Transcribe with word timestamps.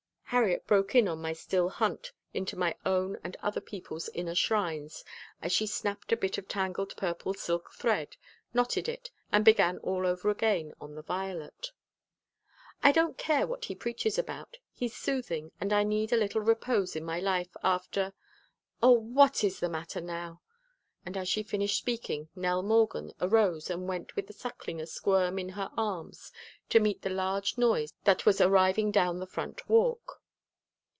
Harriet 0.33 0.65
broke 0.65 0.95
in 0.95 1.09
on 1.09 1.19
my 1.21 1.33
still 1.33 1.67
hunt 1.67 2.13
into 2.33 2.55
my 2.55 2.73
own 2.85 3.17
and 3.21 3.35
other 3.43 3.59
people's 3.59 4.07
inner 4.13 4.33
shrines 4.33 5.03
as 5.41 5.51
she 5.51 5.67
snapped 5.67 6.13
a 6.13 6.15
bit 6.15 6.37
of 6.37 6.47
tangled 6.47 6.95
purple 6.95 7.33
silk 7.33 7.73
thread, 7.73 8.15
knotted 8.53 8.87
it 8.87 9.11
and 9.33 9.43
began 9.43 9.77
all 9.79 10.07
over 10.07 10.29
again 10.29 10.73
on 10.79 10.95
the 10.95 11.01
violet. 11.01 11.73
"I 12.81 12.93
don't 12.93 13.17
care 13.17 13.45
what 13.45 13.65
he 13.65 13.75
preaches 13.75 14.17
about 14.17 14.55
he's 14.71 14.95
soothing 14.95 15.51
and 15.59 15.73
I 15.73 15.83
need 15.83 16.13
a 16.13 16.17
little 16.17 16.39
repose 16.39 16.95
in 16.95 17.03
my 17.03 17.19
life 17.19 17.53
after 17.61 18.13
Oh, 18.81 18.91
what 18.93 19.43
is 19.43 19.59
the 19.59 19.67
matter 19.67 19.99
now?" 19.99 20.41
And 21.05 21.17
as 21.17 21.27
she 21.27 21.43
finished 21.43 21.77
speaking 21.77 22.29
Nell 22.37 22.63
Morgan 22.63 23.11
arose 23.19 23.69
and 23.69 23.85
went 23.85 24.15
with 24.15 24.27
the 24.27 24.33
Suckling 24.33 24.79
asquirm 24.79 25.37
in 25.37 25.49
her 25.49 25.71
arms 25.75 26.31
to 26.69 26.79
meet 26.79 27.01
the 27.01 27.09
large 27.09 27.57
noise 27.57 27.93
that 28.05 28.25
was 28.25 28.39
arriving 28.39 28.91
down 28.91 29.19
the 29.19 29.27
front 29.27 29.67
walk. 29.67 30.19